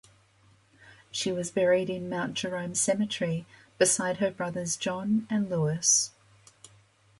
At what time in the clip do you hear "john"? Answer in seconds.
4.75-5.27